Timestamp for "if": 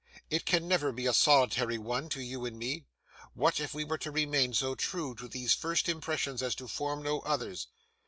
3.59-3.75